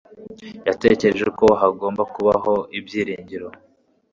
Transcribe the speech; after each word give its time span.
yatekereje 0.67 1.27
ko 1.39 1.45
hagomba 1.61 2.01
kubaho 2.13 2.53
ibyiringiro 2.79 3.47